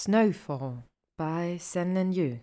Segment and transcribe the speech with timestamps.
[0.00, 0.84] Snowfall
[1.16, 2.38] by Sen Lin Yu.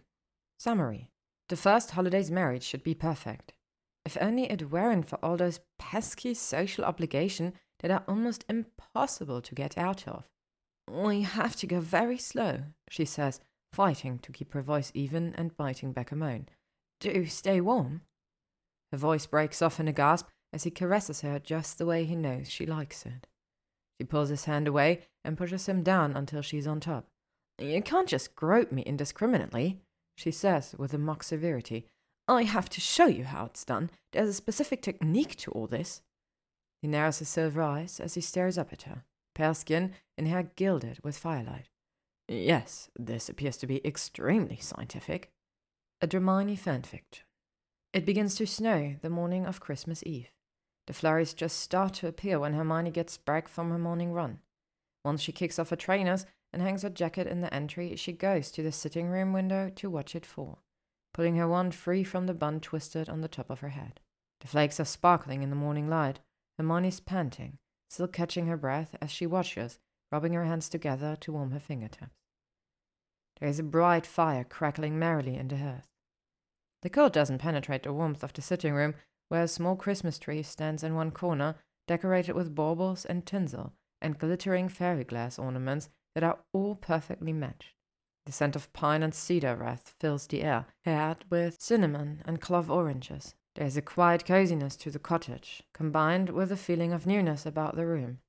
[0.60, 1.10] Summary
[1.48, 3.54] The first holiday's marriage should be perfect.
[4.04, 9.55] If only it weren't for all those pesky social obligations that are almost impossible to
[9.55, 10.26] get out of.
[10.91, 13.40] We have to go very slow, she says,
[13.72, 16.49] fighting to keep her voice even and biting back a moan.
[16.99, 18.01] Do stay warm.
[18.91, 22.17] Her voice breaks off in a gasp as he caresses her just the way he
[22.17, 23.27] knows she likes it.
[23.97, 27.07] She pulls his hand away and pushes him down until she's on top.
[27.57, 29.81] You can't just grope me indiscriminately,
[30.17, 31.88] she says with a mock severity.
[32.27, 33.91] I have to show you how it's done.
[34.11, 36.02] There's a specific technique to all this.
[36.81, 40.52] He narrows his silver eyes as he stares up at her, pale skin and hair
[40.55, 41.70] gilded with firelight.
[42.27, 45.31] Yes, this appears to be extremely scientific.
[46.02, 47.22] A Dramione fanfiction.
[47.94, 50.30] It begins to snow the morning of Christmas Eve.
[50.88, 54.39] The flurries just start to appear when Hermione gets back from her morning run.
[55.03, 56.25] Once she kicks off her trainers,
[56.55, 59.90] and hangs her jacket in the entry, she goes to the sitting room window to
[59.90, 60.64] watch it fall,
[61.14, 64.00] pulling her wand free from the bun twisted on the top of her head.
[64.39, 66.22] The flakes are sparkling in the morning light.
[66.58, 67.58] Hermione's panting,
[67.89, 69.80] still catching her breath as she watches,
[70.14, 72.16] rubbing her hands together to warm her fingertips.
[73.42, 75.90] There is a bright fire crackling merrily in the hearth.
[76.84, 78.95] The cold doesn't penetrate the warmth of the sitting room,
[79.28, 84.17] where a small Christmas tree stands in one corner, decorated with baubles and tinsel and
[84.17, 87.73] glittering fairy glass ornaments that are all perfectly matched.
[88.25, 92.72] The scent of pine and cedar wreath fills the air, paired with cinnamon and clove
[92.72, 93.35] oranges.
[93.53, 97.75] There is a quiet coziness to the cottage, combined with a feeling of newness about
[97.75, 98.19] the room.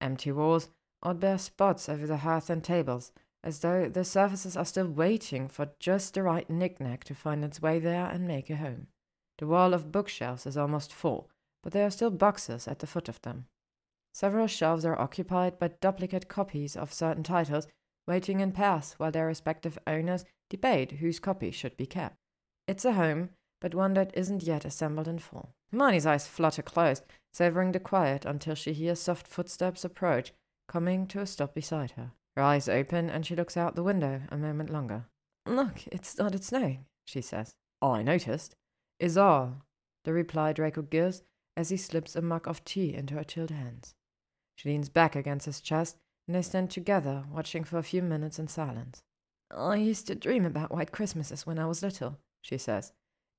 [0.00, 0.70] Empty walls,
[1.02, 3.12] odd bare spots over the hearth and tables,
[3.44, 7.62] as though the surfaces are still waiting for just the right knick-knack to find its
[7.62, 8.88] way there and make a home.
[9.38, 11.30] The wall of bookshelves is almost full,
[11.62, 13.46] but there are still boxes at the foot of them.
[14.14, 17.66] Several shelves are occupied by duplicate copies of certain titles,
[18.06, 22.14] waiting in pairs while their respective owners debate whose copy should be kept.
[22.68, 25.56] It's a home, but one that isn't yet assembled in full.
[25.72, 27.02] Hermione's eyes flutter closed,
[27.32, 30.32] savoring the quiet until she hears soft footsteps approach,
[30.68, 32.12] coming to a stop beside her.
[32.36, 35.06] Her eyes open and she looks out the window a moment longer.
[35.44, 37.56] Look, it started snowing, she says.
[37.82, 38.54] I noticed
[39.00, 39.64] is all,
[40.04, 41.24] the reply Draco gives
[41.56, 43.96] as he slips a mug of tea into her chilled hands.
[44.54, 48.38] She leans back against his chest, and they stand together, watching for a few minutes
[48.38, 49.02] in silence.
[49.50, 52.92] I used to dream about white Christmases when I was little, she says.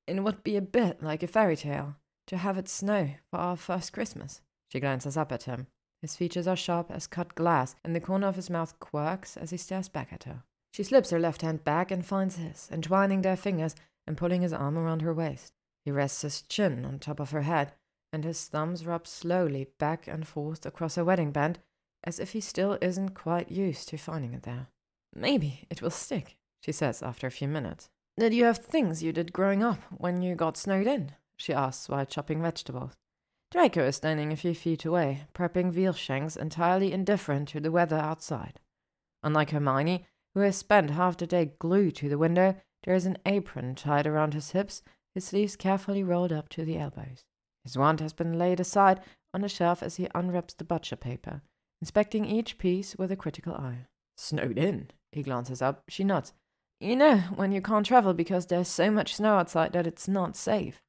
[0.08, 1.96] It would be a bit like a fairy tale,
[2.28, 4.42] to have it snow for our first Christmas.
[4.72, 5.68] She glances up at him.
[6.02, 9.50] His features are sharp as cut glass, and the corner of his mouth quirks as
[9.50, 10.44] he stares back at her.
[10.72, 13.76] She slips her left hand back and finds his, entwining their fingers
[14.06, 15.54] and pulling his arm around her waist.
[15.84, 17.74] He rests his chin on top of her head,
[18.16, 21.60] and his thumbs rub slowly back and forth across her wedding band,
[22.06, 24.68] as if he still isn't quite used to finding it there.
[25.14, 27.90] Maybe it will stick, she says after a few minutes.
[28.18, 31.12] Did you have things you did growing up when you got snowed in?
[31.36, 32.94] she asks while chopping vegetables.
[33.52, 37.98] Draco is standing a few feet away, prepping veal shanks, entirely indifferent to the weather
[37.98, 38.62] outside.
[39.24, 42.56] Unlike Hermione, who has spent half the day glued to the window,
[42.86, 44.82] there is an apron tied around his hips,
[45.14, 47.26] his sleeves carefully rolled up to the elbows.
[47.66, 49.02] His wand has been laid aside
[49.34, 51.42] on a shelf as he unwraps the butcher paper,
[51.82, 53.88] inspecting each piece with a critical eye.
[54.16, 54.92] Snowed in.
[55.12, 55.84] He glances up.
[55.90, 56.32] She nods.
[56.80, 60.38] You know, when you can't travel because there's so much snow outside that it's not
[60.38, 60.82] safe.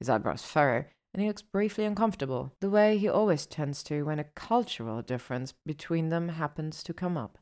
[0.00, 4.18] His eyebrows furrow, and he looks briefly uncomfortable, the way he always tends to when
[4.18, 7.38] a cultural difference between them happens to come up.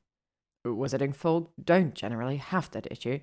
[0.66, 3.20] Wizarding folk don't generally have that issue.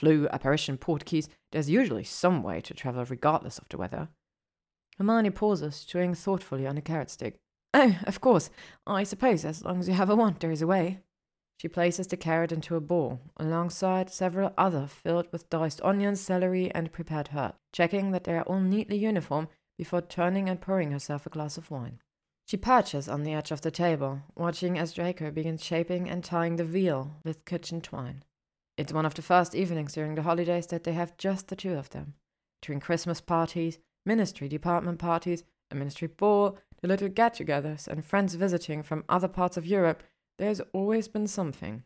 [0.00, 4.08] Floo, apparition, portkeys, there's usually some way to travel regardless of the weather.
[5.02, 7.34] Hermione pauses, chewing thoughtfully on a carrot stick.
[7.74, 8.50] Oh, of course.
[8.86, 11.00] I suppose as long as you have a wand, there is a way.
[11.60, 16.70] She places the carrot into a bowl, alongside several other filled with diced onions, celery,
[16.70, 21.26] and prepared herbs, checking that they are all neatly uniform before turning and pouring herself
[21.26, 21.98] a glass of wine.
[22.46, 26.54] She perches on the edge of the table, watching as Draco begins shaping and tying
[26.54, 28.22] the veal with kitchen twine.
[28.76, 31.74] It's one of the first evenings during the holidays that they have just the two
[31.74, 32.14] of them.
[32.60, 38.34] During Christmas parties, ministry department parties, a ministry ball, the little get togethers, and friends
[38.34, 40.02] visiting from other parts of Europe,
[40.38, 41.84] there's always been something.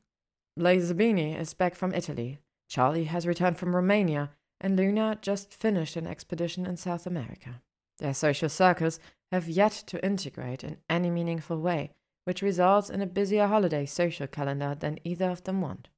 [0.56, 4.30] Blaise Zabini is back from Italy, Charlie has returned from Romania,
[4.60, 7.62] and Luna just finished an expedition in South America.
[7.98, 8.98] Their social circles
[9.30, 11.92] have yet to integrate in any meaningful way,
[12.24, 15.88] which results in a busier holiday social calendar than either of them want.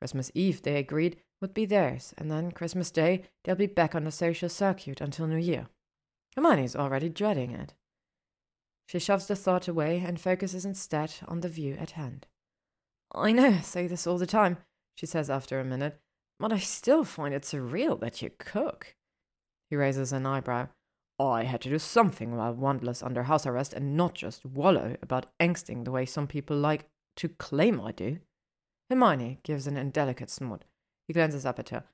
[0.00, 4.04] Christmas Eve, they agreed, would be theirs, and then Christmas Day they'll be back on
[4.04, 5.68] the social circuit until New Year.
[6.34, 7.74] Hermione's already dreading it.
[8.88, 12.26] She shoves the thought away and focuses instead on the view at hand.
[13.14, 14.58] I know I say this all the time,
[14.96, 16.00] she says after a minute,
[16.38, 18.94] but I still find it surreal that you cook.
[19.70, 20.68] He raises an eyebrow.
[21.18, 25.26] I had to do something while Wandless under house arrest and not just wallow about
[25.40, 28.18] angsting the way some people like to claim I do.
[28.90, 30.64] Hermione gives an indelicate snort.
[31.06, 31.84] He glances up at her.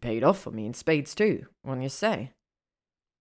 [0.00, 2.32] Paid off for me in spades, too, wouldn't you say?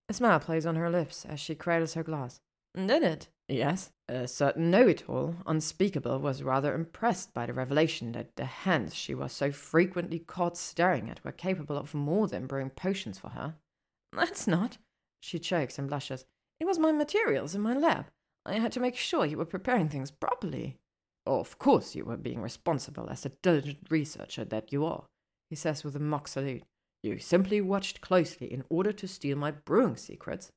[0.08, 2.40] A smile plays on her lips as she cradles her glass.
[2.76, 3.28] Did it?
[3.48, 3.92] Yes.
[4.08, 8.96] A certain know it all, unspeakable, was rather impressed by the revelation that the hands
[8.96, 13.30] she was so frequently caught staring at were capable of more than brewing potions for
[13.30, 13.56] her.
[14.14, 14.78] That's not.
[15.22, 16.26] She chokes and blushes.
[16.60, 18.08] It was my materials in my lab.
[18.46, 20.78] I had to make sure you were preparing things properly.
[21.26, 25.06] Of course you were being responsible as the diligent researcher that you are,
[25.50, 26.64] he says with a mock salute.
[27.02, 30.52] You simply watched closely in order to steal my brewing secrets.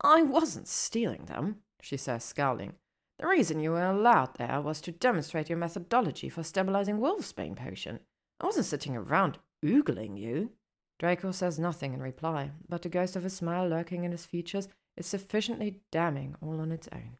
[0.00, 2.74] I wasn't stealing them, she says, scowling.
[3.18, 8.00] The reason you were allowed there was to demonstrate your methodology for stabilizing Wolfsbane potion.
[8.40, 10.50] I wasn't sitting around oogling you.
[10.98, 14.68] Draco says nothing in reply, but the ghost of a smile lurking in his features
[14.96, 17.16] is sufficiently damning all on its own.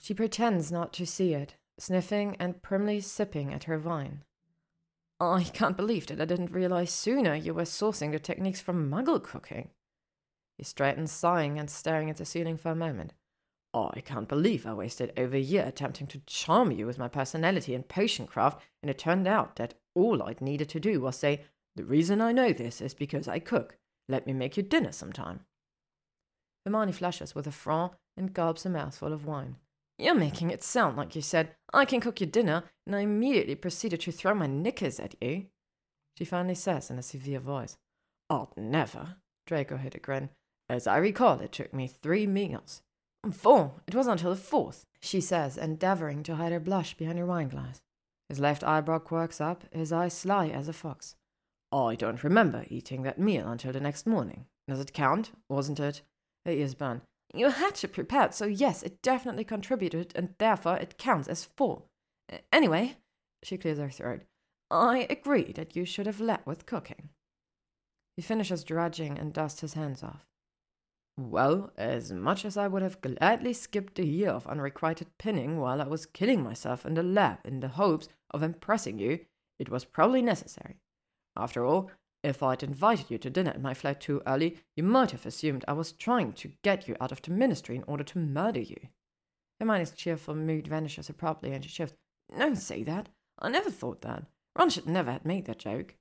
[0.00, 4.24] She pretends not to see it, sniffing and primly sipping at her wine.
[5.20, 9.22] I can't believe that I didn't realize sooner you were sourcing the techniques from muggle
[9.22, 9.70] cooking.
[10.58, 13.12] He straightens, sighing and staring at the ceiling for a moment.
[13.74, 17.74] I can't believe I wasted over a year attempting to charm you with my personality
[17.74, 21.44] and potion craft, and it turned out that all I'd needed to do was say,
[21.74, 23.76] The reason I know this is because I cook.
[24.08, 25.40] Let me make you dinner sometime.
[26.64, 29.56] Hermione flushes with a frown and gulps a mouthful of wine.
[29.98, 33.54] You're making it sound like you said, I can cook your dinner, and I immediately
[33.54, 35.46] proceeded to throw my knickers at you.
[36.18, 37.76] She finally says in a severe voice.
[38.28, 39.16] I'd never.
[39.46, 40.30] Draco hid a grin.
[40.68, 42.82] As I recall, it took me three meals.
[43.32, 43.74] Four.
[43.86, 47.80] It wasn't until the fourth, she says, endeavoring to hide her blush behind her wineglass.
[48.28, 51.14] His left eyebrow quirks up, his eyes sly as a fox.
[51.72, 54.46] I don't remember eating that meal until the next morning.
[54.68, 55.32] Does it count?
[55.48, 56.02] Wasn't it?
[56.46, 57.02] Her ears burn.
[57.34, 61.82] You had to prepare so yes, it definitely contributed, and therefore it counts as four.
[62.52, 62.96] Anyway,
[63.42, 64.22] she clears her throat,
[64.70, 67.10] I agree that you should have led with cooking.
[68.16, 70.26] He finishes drudging and dusts his hands off.
[71.16, 75.80] Well, as much as I would have gladly skipped a year of unrequited pinning while
[75.80, 79.20] I was killing myself in the lab in the hopes of impressing you,
[79.58, 80.80] it was probably necessary.
[81.36, 81.90] After all,
[82.24, 85.64] if I'd invited you to dinner at my flat too early, you might have assumed
[85.68, 88.88] I was trying to get you out of the ministry in order to murder you.
[89.60, 91.94] Hermione's cheerful mood vanishes abruptly and she shifts.
[92.36, 93.10] Don't say that.
[93.38, 94.24] I never thought that.
[94.58, 95.96] Ron should never have made that joke.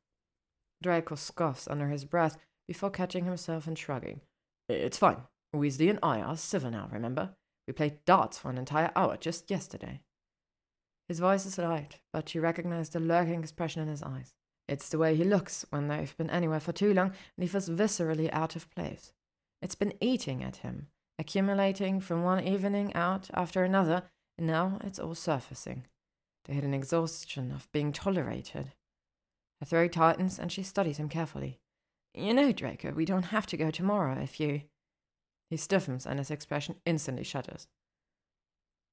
[0.82, 2.38] Draco scoffs under his breath
[2.68, 4.22] before catching himself and shrugging.
[4.70, 5.24] It's fine.
[5.54, 7.32] Weasley and I are civil now, remember?
[7.68, 10.02] We played darts for an entire hour just yesterday.
[11.08, 14.34] His voice is light, but she recognize the lurking expression in his eyes.
[14.68, 17.70] It's the way he looks when they've been anywhere for too long and he feels
[17.70, 19.14] viscerally out of place.
[19.62, 20.88] It's been eating at him,
[21.20, 24.04] accumulating from one evening out after another,
[24.38, 25.86] and now it's all surfacing.
[26.46, 28.74] The hidden exhaustion of being tolerated.
[29.60, 31.60] Her throat tightens and she studies him carefully.
[32.14, 34.62] You know, Draco, we don't have to go tomorrow if you.
[35.50, 37.68] He stiffens and his expression instantly shudders.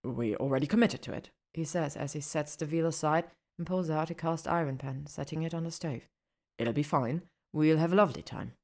[0.04, 3.24] We already committed to it, he says as he sets the veal aside
[3.60, 6.08] and pulls out a cast iron pan, setting it on the stove.
[6.58, 7.20] It'll be fine.
[7.52, 8.54] We'll have a lovely time.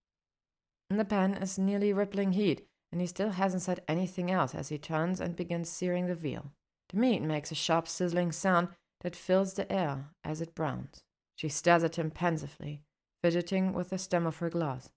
[0.88, 4.78] The pan is nearly rippling heat, and he still hasn't said anything else as he
[4.78, 6.50] turns and begins searing the veal.
[6.88, 8.68] The meat makes a sharp sizzling sound
[9.02, 11.02] that fills the air as it browns.
[11.37, 12.80] She stares at him pensively,
[13.23, 14.88] fidgeting with the stem of her glass.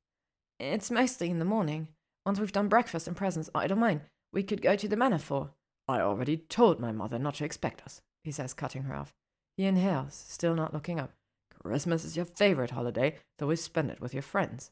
[0.61, 1.89] It's mostly in the morning.
[2.25, 4.01] Once we've done breakfast and presents, I don't mind.
[4.31, 5.49] We could go to the manor for.
[5.89, 9.13] I already told my mother not to expect us, he says, cutting her off.
[9.59, 11.11] He inhales, still not looking up.
[11.61, 14.71] Christmas is your favorite holiday, though we spend it with your friends.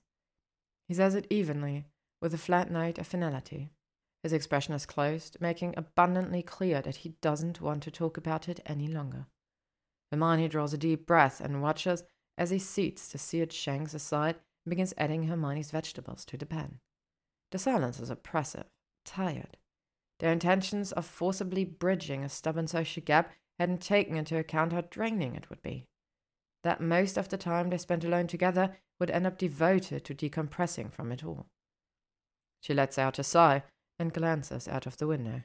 [0.88, 1.84] He says it evenly,
[2.22, 3.70] with a flat note of finality.
[4.24, 8.62] His expression is closed, making abundantly clear that he doesn't want to talk about it
[8.66, 9.26] any longer.
[10.10, 12.04] Hermione draws a deep breath and watches
[12.38, 16.80] as he seats the seared shanks aside and begins adding Hermione's vegetables to the pan.
[17.52, 18.68] The silence is oppressive,
[19.04, 19.58] tired.
[20.20, 25.36] Their intentions of forcibly bridging a stubborn social gap hadn't taken into account how draining
[25.36, 25.86] it would be.
[26.64, 30.92] That most of the time they spent alone together would end up devoted to decompressing
[30.92, 31.48] from it all.
[32.62, 33.64] She lets out a sigh
[34.00, 35.44] and glances out of the window,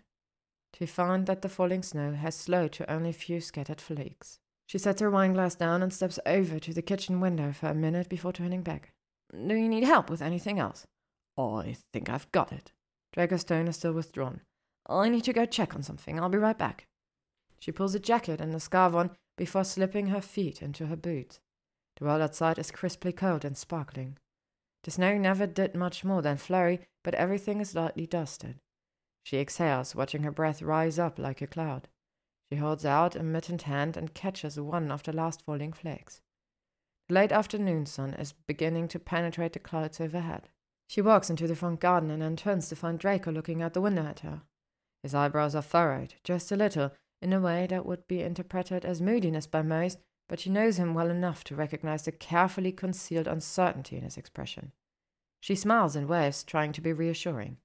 [0.75, 4.39] to find that the falling snow has slowed to only a few scattered flakes.
[4.67, 8.09] She sets her wineglass down and steps over to the kitchen window for a minute
[8.09, 8.93] before turning back.
[9.33, 10.87] Do you need help with anything else?
[11.37, 12.73] I think I've got it.
[13.13, 14.41] Draco's tone is still withdrawn.
[14.89, 16.19] I need to go check on something.
[16.19, 16.87] I'll be right back.
[17.63, 21.39] She pulls a jacket and a scarf on before slipping her feet into her boots.
[21.97, 24.19] The world outside is crisply cold and sparkling.
[24.83, 28.59] The snow never did much more than flurry, but everything is lightly dusted.
[29.23, 31.87] She exhales, watching her breath rise up like a cloud.
[32.51, 36.21] She holds out a mittened hand and catches one of the last falling flakes.
[37.09, 40.49] The late afternoon sun is beginning to penetrate the clouds overhead.
[40.89, 43.81] She walks into the front garden and then turns to find Draco looking out the
[43.81, 44.43] window at her.
[45.05, 46.91] His eyebrows are furrowed, just a little,
[47.23, 49.99] in a way that would be interpreted as moodiness by most,
[50.29, 54.73] but she knows him well enough to recognize the carefully concealed uncertainty in his expression.
[55.41, 57.59] She smiles and waves, trying to be reassuring.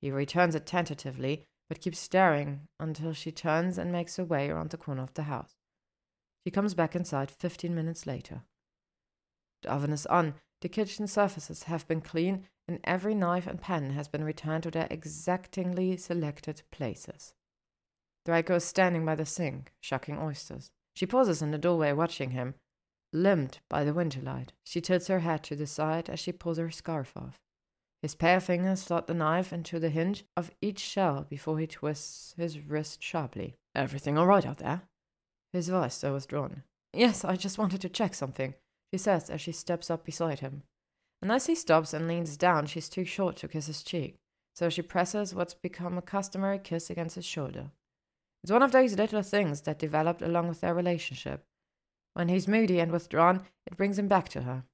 [0.00, 4.70] He returns it tentatively, but keeps staring until she turns and makes her way around
[4.70, 5.54] the corner of the house.
[6.44, 8.42] She comes back inside fifteen minutes later.
[9.62, 13.90] The oven is on, the kitchen surfaces have been cleaned, and every knife and pen
[13.90, 17.34] has been returned to their exactingly selected places.
[18.24, 20.70] Draco is standing by the sink, shucking oysters.
[20.94, 22.54] She pauses in the doorway, watching him.
[23.12, 26.58] Limned by the winter light, she tilts her head to the side as she pulls
[26.58, 27.40] her scarf off.
[28.02, 32.34] His pale fingers slot the knife into the hinge of each shell before he twists
[32.36, 33.56] his wrist sharply.
[33.74, 34.82] Everything all right out there?
[35.52, 36.62] His voice still withdrawn.
[36.92, 38.54] Yes, I just wanted to check something,
[38.92, 40.62] she says as she steps up beside him.
[41.20, 44.16] And as he stops and leans down, she's too short to kiss his cheek,
[44.54, 47.70] so she presses what's become a customary kiss against his shoulder.
[48.42, 51.44] It's one of those little things that developed along with their relationship.
[52.14, 54.64] When he's moody and withdrawn, it brings him back to her.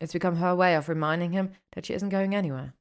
[0.00, 2.74] It's become her way of reminding him that she isn't going anywhere.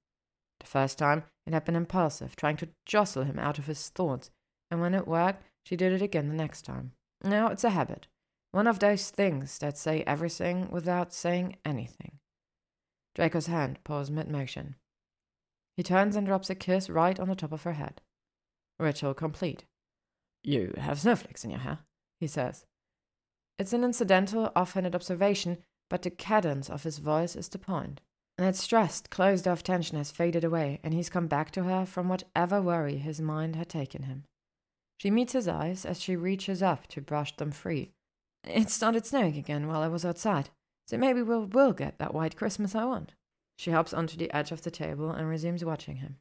[0.59, 4.29] The first time, it had been impulsive, trying to jostle him out of his thoughts,
[4.69, 6.93] and when it worked, she did it again the next time.
[7.23, 8.07] Now it's a habit.
[8.51, 12.19] One of those things that say everything without saying anything.
[13.15, 14.75] Draco's hand paused mid motion.
[15.75, 18.01] He turns and drops a kiss right on the top of her head.
[18.79, 19.65] Ritual complete.
[20.47, 21.79] You have snowflakes in your hair,
[22.21, 22.65] he says.
[23.59, 25.57] It's an incidental, offhanded observation,
[25.89, 27.99] but the cadence of his voice is the point.
[28.37, 32.07] That stressed, closed off tension has faded away, and he's come back to her from
[32.07, 34.23] whatever worry his mind had taken him.
[34.99, 37.91] She meets his eyes as she reaches up to brush them free.
[38.45, 40.49] It started snowing again while I was outside,
[40.87, 43.11] so maybe we'll, will get that white Christmas I want.
[43.57, 46.19] She hops onto the edge of the table and resumes watching him.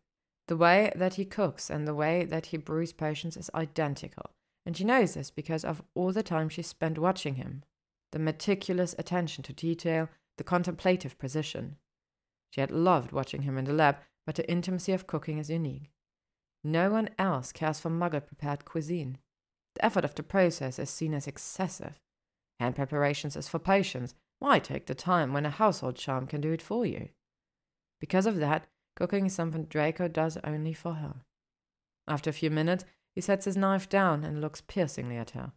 [0.49, 4.31] The way that he cooks and the way that he brews potions is identical,
[4.65, 7.65] and she knows this because of all the time she spent watching him
[8.13, 11.77] the meticulous attention to detail, the contemplative precision.
[12.51, 15.91] She had loved watching him in the lab, but the intimacy of cooking is unique.
[16.65, 19.19] No one else cares for muggle prepared cuisine.
[19.75, 22.01] The effort of the process is seen as excessive.
[22.59, 24.15] Hand preparations is for patients.
[24.39, 27.11] Why take the time when a household charm can do it for you?
[28.01, 31.15] Because of that, cooking something Draco does only for her.
[32.09, 32.85] After a few minutes,
[33.15, 35.53] he sets his knife down and looks piercingly at her.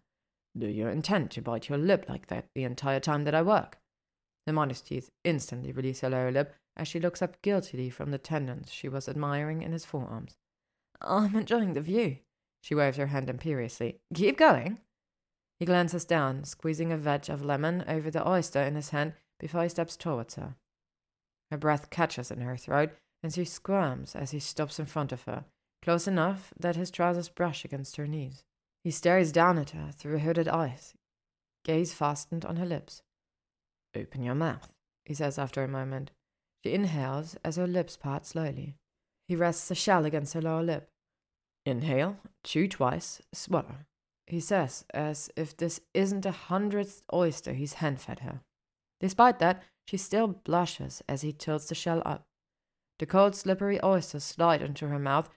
[0.58, 3.80] Do you intend to bite your lip like that the entire time that I work?
[4.46, 8.72] Hermione's teeth instantly release her lower lip as she looks up guiltily from the tendons
[8.72, 10.38] she was admiring in his forearms.
[11.02, 12.18] I'm enjoying the view.
[12.62, 14.00] She waves her hand imperiously.
[14.14, 14.80] Keep going.
[15.60, 19.64] He glances down, squeezing a wedge of lemon over the oyster in his hand before
[19.64, 20.56] he steps towards her.
[21.52, 25.24] Her breath catches in her throat, and she squirms as he stops in front of
[25.24, 25.46] her,
[25.82, 28.44] close enough that his trousers brush against her knees.
[28.84, 30.94] He stares down at her through hooded eyes,
[31.66, 33.02] gaze fastened on her lips.
[33.96, 34.72] Open your mouth,
[35.06, 36.12] he says after a moment.
[36.64, 38.76] She inhales as her lips part slowly.
[39.28, 40.90] He rests a shell against her lower lip.
[41.66, 43.86] Inhale, chew twice, swallow,
[44.30, 48.42] he says, as if this isn't a hundredth oyster he's hand fed her.
[49.00, 52.26] Despite that, she still blushes as he tilts the shell up.
[53.00, 55.30] The cold, slippery oysters slide into her mouth,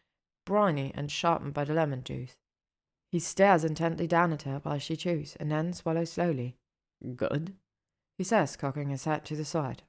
[0.45, 2.37] briny and sharpened by the lemon juice.
[3.11, 6.57] He stares intently down at her while she chews, and then swallows slowly.
[7.17, 7.55] Good,
[8.19, 9.83] he says, cocking his head to the side.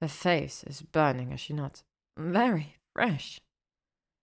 [0.00, 1.84] Her face is burning as she nods.
[2.16, 3.40] Very fresh.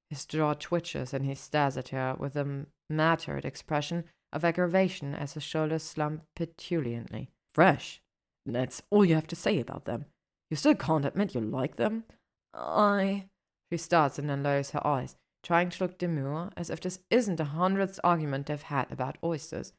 [0.09, 5.33] His jaw twitches and he stares at her with a mattered expression of aggravation as
[5.33, 7.31] his shoulders slump petulantly.
[7.53, 8.01] Fresh?
[8.45, 10.05] That's all you have to say about them.
[10.49, 12.03] You still can't admit you like them?
[12.53, 13.29] I.
[13.71, 17.37] She starts and then lowers her eyes, trying to look demure, as if this isn't
[17.37, 19.73] the hundredth argument they've had about oysters.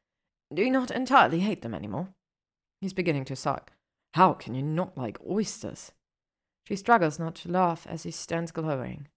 [0.53, 2.09] Do you not entirely hate them any more?
[2.81, 3.73] He's beginning to suck.
[4.15, 5.93] How can you not like oysters?
[6.67, 9.09] She struggles not to laugh as he stands glowering.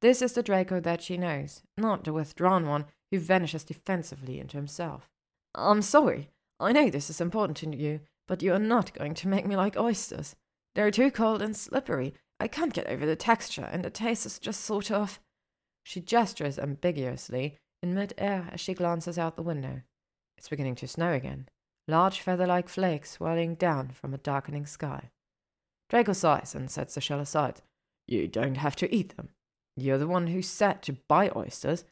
[0.00, 4.56] This is the Draco that she knows, not the withdrawn one who vanishes defensively into
[4.56, 5.10] himself.
[5.54, 6.30] I'm sorry.
[6.58, 9.56] I know this is important to you, but you are not going to make me
[9.56, 10.36] like oysters.
[10.74, 12.14] They're too cold and slippery.
[12.40, 15.20] I can't get over the texture, and the taste is just sort of.
[15.84, 19.82] She gestures ambiguously in mid air as she glances out the window.
[20.38, 21.48] It's beginning to snow again,
[21.86, 25.10] large feather like flakes whirling down from a darkening sky.
[25.90, 27.60] Draco sighs and sets the shell aside.
[28.06, 29.28] You don't have to eat them.
[29.76, 31.84] You're the one who said to buy oysters.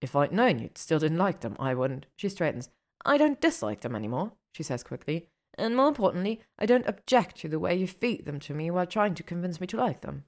[0.00, 2.06] If I'd known you'd still didn't like them, I wouldn't.
[2.14, 2.68] She straightens.
[3.04, 5.26] I don't dislike them any more, she says quickly.
[5.58, 8.86] And more importantly, I don't object to the way you feed them to me while
[8.86, 10.24] trying to convince me to like them.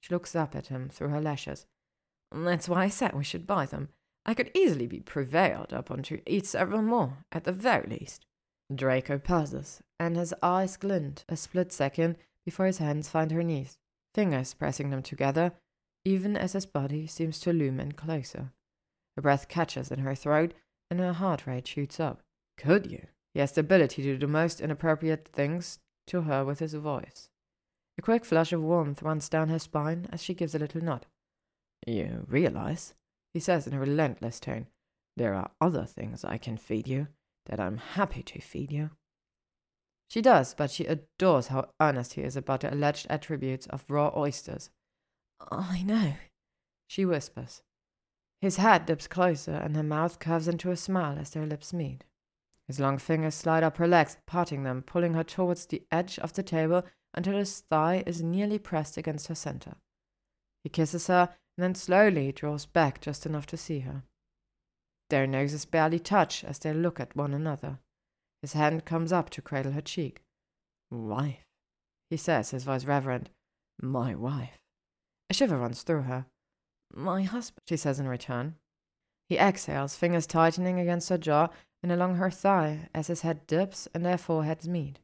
[0.00, 1.66] She looks up at him through her lashes.
[2.32, 3.90] That's why I said we should buy them.
[4.26, 8.26] I could easily be prevailed upon to eat several more, at the very least.
[8.74, 13.78] Draco pauses, and his eyes glint a split second before his hands find her knees,
[14.14, 15.52] fingers pressing them together,
[16.04, 18.52] even as his body seems to loom in closer.
[19.16, 20.54] Her breath catches in her throat,
[20.90, 22.22] and her heart rate shoots up.
[22.56, 23.06] Could you?
[23.34, 27.28] He has the ability to do the most inappropriate things to her with his voice.
[27.98, 31.06] A quick flush of warmth runs down her spine as she gives a little nod.
[31.86, 32.94] You realize,
[33.32, 34.68] he says in a relentless tone,
[35.16, 37.08] there are other things I can feed you
[37.46, 38.90] that I'm happy to feed you.
[40.08, 44.12] She does, but she adores how earnest he is about the alleged attributes of raw
[44.16, 44.70] oysters.
[45.50, 46.14] I know,
[46.86, 47.62] she whispers.
[48.40, 52.04] His head dips closer, and her mouth curves into a smile as their lips meet.
[52.66, 56.32] His long fingers slide up her legs, parting them, pulling her towards the edge of
[56.32, 59.76] the table until his thigh is nearly pressed against her center.
[60.62, 64.02] He kisses her and then slowly draws back just enough to see her.
[65.10, 67.78] Their noses barely touch as they look at one another.
[68.40, 70.22] His hand comes up to cradle her cheek.
[70.90, 71.46] Wife,
[72.10, 73.28] he says, his voice reverent.
[73.80, 74.58] My wife.
[75.30, 76.26] A shiver runs through her.
[76.92, 78.56] My husband, she says in return.
[79.28, 81.48] He exhales, fingers tightening against her jaw
[81.84, 85.00] and along her thigh as his head dips and their foreheads meet.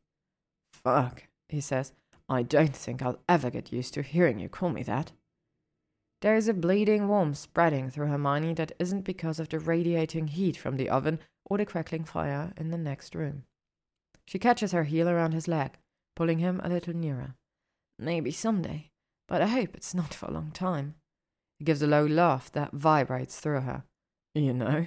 [0.73, 1.93] Fuck, he says.
[2.27, 5.13] I don't think I'll ever get used to hearing you call me that.
[6.23, 10.57] There is a bleeding warmth spreading through Hermione that isn't because of the radiating heat
[10.57, 13.45] from the oven or the crackling fire in the next room.
[14.27, 15.77] She catches her heel around his leg,
[16.17, 17.35] pulling him a little nearer.
[17.99, 18.89] Maybe someday,
[19.29, 20.95] but I hope it's not for a long time.
[21.59, 23.85] He gives a low laugh that vibrates through her.
[24.35, 24.87] You know?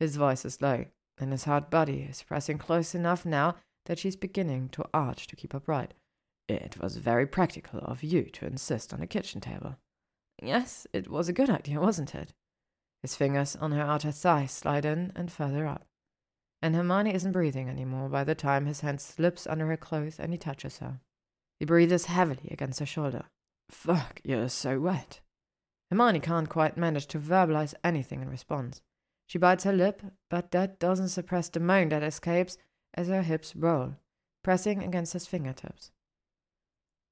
[0.00, 0.86] His voice is low,
[1.18, 5.36] and his hard body is pressing close enough now that she's beginning to arch to
[5.36, 5.94] keep upright.
[6.48, 9.76] It was very practical of you to insist on a kitchen table.
[10.42, 12.32] Yes, it was a good idea, wasn't it?
[13.02, 15.86] His fingers on her outer thigh slide in and further up.
[16.62, 20.18] And Hermione isn't breathing any more by the time his hand slips under her clothes
[20.18, 21.00] and he touches her.
[21.58, 23.24] He breathes heavily against her shoulder.
[23.70, 25.20] Fuck, you're so wet.
[25.90, 28.80] Hermione can't quite manage to verbalize anything in response.
[29.26, 32.58] She bites her lip, but that doesn't suppress the moan that escapes
[32.94, 33.96] as her hips roll,
[34.42, 35.90] pressing against his fingertips.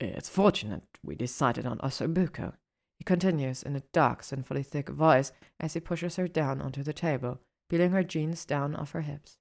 [0.00, 2.54] It's fortunate we decided on Osso Buco,
[2.98, 6.92] he continues in a dark, sinfully thick voice as he pushes her down onto the
[6.92, 9.38] table, peeling her jeans down off her hips.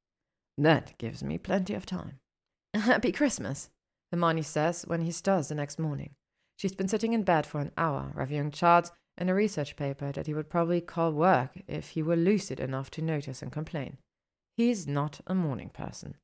[0.57, 2.19] That gives me plenty of time.
[2.73, 3.69] Happy Christmas,
[4.11, 6.15] Hermione says when he stirs the next morning.
[6.57, 10.27] She's been sitting in bed for an hour, reviewing charts and a research paper that
[10.27, 13.97] he would probably call work if he were lucid enough to notice and complain.
[14.55, 16.15] He's not a morning person.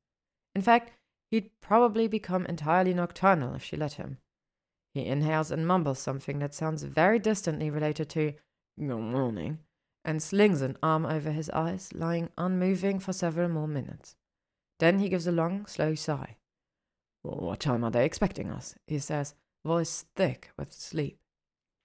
[0.54, 0.92] In fact,
[1.30, 4.18] he'd probably become entirely nocturnal if she let him.
[4.92, 8.34] He inhales and mumbles something that sounds very distantly related to
[8.78, 9.58] good morning,
[10.04, 14.16] and slings an arm over his eyes, lying unmoving for several more minutes.
[14.78, 16.36] Then he gives a long, slow sigh.
[17.22, 18.74] What time are they expecting us?
[18.86, 21.18] he says, voice thick with sleep.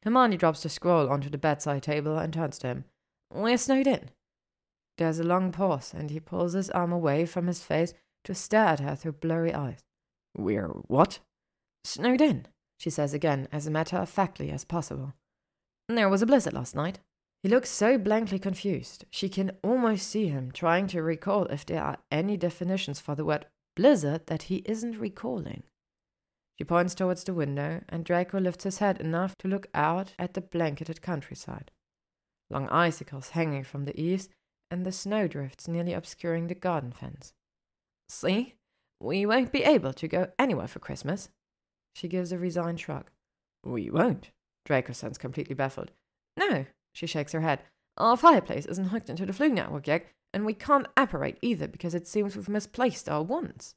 [0.06, 2.86] Hermione drops the scroll onto the bedside table and turns to him.
[3.34, 4.12] We're snowed in.
[4.98, 8.68] There's a long pause, and he pulls his arm away from his face to stare
[8.68, 9.80] at her through blurry eyes.
[10.38, 11.20] We're what?
[11.84, 15.14] Snowed in she says again, as matter of factly as possible.
[15.88, 17.00] There was a blizzard last night.
[17.44, 21.84] He looks so blankly confused, she can almost see him trying to recall if there
[21.84, 25.64] are any definitions for the word blizzard that he isn't recalling.
[26.58, 30.34] She points towards the window, and Draco lifts his head enough to look out at
[30.34, 31.72] the blanketed countryside.
[32.50, 34.30] Long icicles hanging from the eaves,
[34.72, 37.34] and the snowdrifts nearly obscuring the garden fence.
[38.08, 38.56] See,
[39.02, 41.30] we won't be able to go anywhere for Christmas,
[41.96, 43.10] she gives a resigned shrug.
[43.64, 44.32] We won't.
[44.66, 45.92] Draco sounds completely baffled.
[46.38, 47.62] No, she shakes her head.
[47.98, 51.96] Our fireplace isn't hooked into the Floo network yet, and we can't apparate either because
[51.96, 53.76] it seems we've misplaced our wands.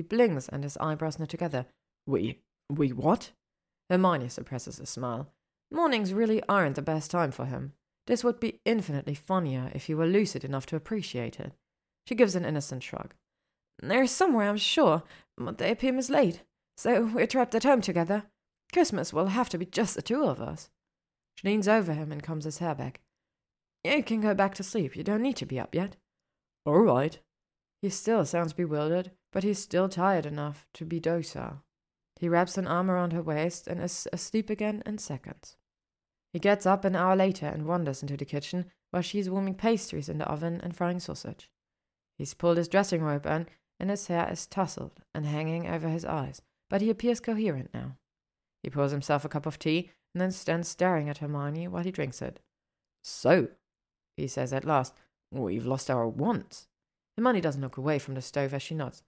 [0.00, 1.66] He blinks and his eyebrows knit together.
[2.06, 2.38] We.
[2.70, 3.32] we what?
[3.90, 5.28] Hermione suppresses a smile.
[5.70, 7.74] Mornings really aren't the best time for him.
[8.06, 11.52] This would be infinitely funnier if he were lucid enough to appreciate it.
[12.06, 13.12] She gives an innocent shrug.
[13.82, 15.02] There's somewhere, I'm sure,
[15.36, 16.40] but they appear mislaid.
[16.78, 18.22] So we're trapped at home together.
[18.72, 20.70] Christmas will have to be just the two of us.
[21.36, 23.02] She leans over him and combs his hair back.
[23.84, 24.96] You can go back to sleep.
[24.96, 25.96] You don't need to be up yet.
[26.64, 27.18] All right.
[27.82, 31.62] He still sounds bewildered, but he's still tired enough to be docile.
[32.18, 35.56] He wraps an arm around her waist and is asleep again in seconds.
[36.32, 40.08] He gets up an hour later and wanders into the kitchen while she's warming pastries
[40.08, 41.50] in the oven and frying sausage.
[42.18, 46.04] He's pulled his dressing robe on, and his hair is tousled and hanging over his
[46.04, 47.96] eyes, but he appears coherent now.
[48.62, 51.90] He pours himself a cup of tea and then stands staring at Hermione while he
[51.90, 52.40] drinks it.
[53.02, 53.48] So,
[54.16, 54.92] he says at last,
[55.30, 56.68] we've lost our wands.
[57.16, 59.02] Hermione doesn't look away from the stove as she nods.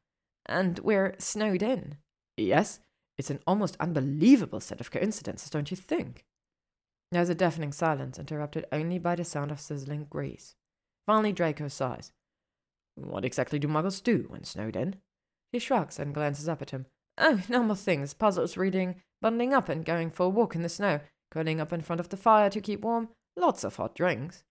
[0.46, 1.96] And we're snowed in.
[2.37, 2.81] Yes,
[3.18, 6.24] it's an almost unbelievable set of coincidences, don't you think?
[7.11, 10.55] There's a deafening silence, interrupted only by the sound of sizzling grease.
[11.07, 12.12] Finally, Draco sighs.
[12.94, 14.96] What exactly do muggles do when snowed in?
[15.52, 16.87] He shrugs and glances up at him.
[17.18, 21.00] Oh, normal things puzzles, reading, bundling up and going for a walk in the snow,
[21.31, 24.44] curling up in front of the fire to keep warm, lots of hot drinks.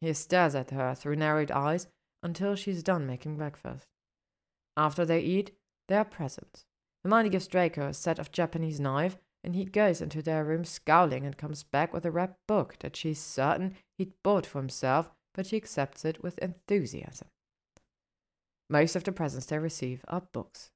[0.00, 1.86] He stares at her through narrowed eyes
[2.22, 3.86] until she's done making breakfast.
[4.78, 5.50] After they eat,
[5.88, 6.64] they are presents.
[7.02, 11.26] Hermione gives Draco a set of Japanese knife, and he goes into their room scowling
[11.26, 15.46] and comes back with a wrapped book that she's certain he'd bought for himself, but
[15.46, 17.26] she accepts it with enthusiasm.
[18.70, 20.70] Most of the presents they receive are books.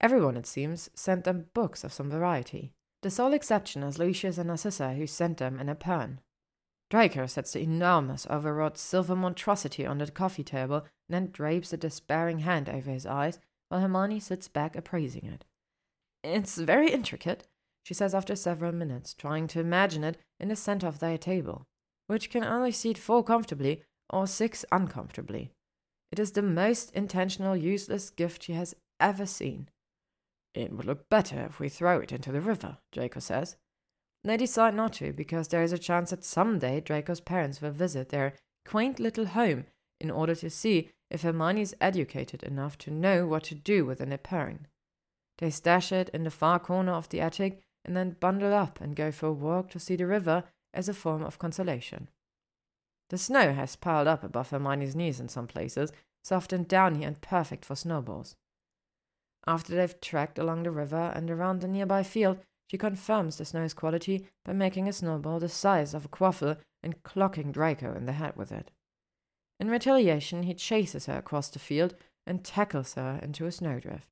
[0.00, 2.70] Everyone, it seems, sent them books of some variety.
[3.02, 5.76] The sole exception is Lucius and Narcissa, who sent them in a.
[6.90, 11.76] Draco sets the enormous overwrought silver monstrosity on the coffee table and then drapes a
[11.76, 15.44] despairing hand over his eyes while Hermione sits back appraising it.
[16.24, 17.46] It's very intricate,
[17.84, 21.66] she says after several minutes, trying to imagine it in the center of their table,
[22.06, 25.52] which can only seat four comfortably or six uncomfortably.
[26.10, 29.68] It is the most intentional, useless gift she has ever seen.
[30.54, 33.56] It would look better if we throw it into the river, Draco says.
[34.24, 38.08] They decide not to because there is a chance that someday Draco's parents will visit
[38.08, 38.34] their
[38.66, 39.66] quaint little home
[40.00, 44.00] in order to see if Hermione is educated enough to know what to do with
[44.00, 44.66] an epergne.
[45.38, 48.96] They stash it in the far corner of the attic and then bundle up and
[48.96, 50.44] go for a walk to see the river
[50.74, 52.08] as a form of consolation.
[53.10, 55.92] The snow has piled up above Hermione's knees in some places,
[56.22, 58.36] soft and downy and perfect for snowballs.
[59.46, 63.72] After they've trekked along the river and around the nearby field, she confirms the snow's
[63.72, 68.12] quality by making a snowball the size of a quaffle and clocking Draco in the
[68.12, 68.70] head with it.
[69.60, 71.94] In retaliation, he chases her across the field
[72.26, 74.06] and tackles her into a snowdrift.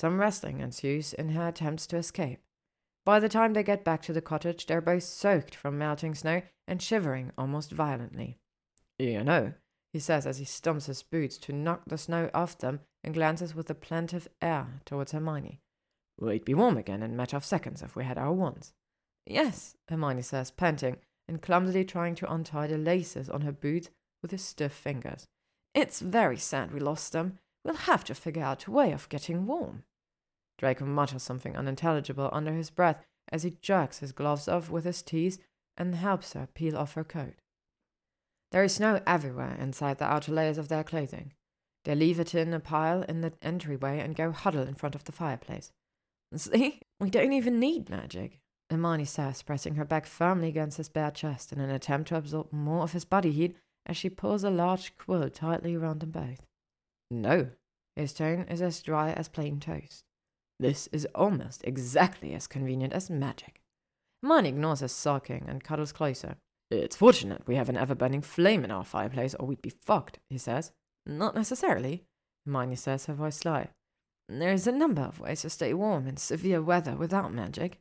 [0.00, 2.40] Some wrestling ensues in her attempts to escape.
[3.04, 6.42] By the time they get back to the cottage, they're both soaked from melting snow
[6.66, 8.38] and shivering almost violently.
[8.98, 9.52] You know,
[9.92, 13.54] he says as he stumps his boots to knock the snow off them and glances
[13.54, 15.60] with a plaintive air towards Hermione.
[16.18, 18.72] We'd be warm again in a matter of seconds if we had our wands.
[19.26, 23.90] Yes, Hermione says, panting and clumsily trying to untie the laces on her boots
[24.22, 25.26] with his stiff fingers.
[25.74, 27.38] It's very sad we lost them.
[27.64, 29.84] We'll have to figure out a way of getting warm.
[30.58, 35.02] Draco mutters something unintelligible under his breath as he jerks his gloves off with his
[35.02, 35.38] teeth
[35.76, 37.34] and helps her peel off her coat.
[38.50, 41.32] There is snow everywhere inside the outer layers of their clothing.
[41.84, 45.04] They leave it in a pile in the entryway and go huddle in front of
[45.04, 45.72] the fireplace.
[46.36, 51.10] See, we don't even need magic, Hermione says, pressing her back firmly against his bare
[51.10, 54.50] chest in an attempt to absorb more of his body heat as she pulls a
[54.50, 56.46] large quill tightly around them both.
[57.10, 57.48] No,
[57.96, 60.04] his tone is as dry as plain toast.
[60.58, 63.60] This is almost exactly as convenient as magic.
[64.22, 66.36] Hermione ignores his sulking and cuddles closer.
[66.70, 70.18] It's fortunate we have an ever burning flame in our fireplace, or we'd be fucked,
[70.30, 70.72] he says.
[71.04, 72.04] Not necessarily,
[72.46, 73.68] Hermione says, her voice sly.
[74.28, 77.78] There's a number of ways to stay warm in severe weather without magic.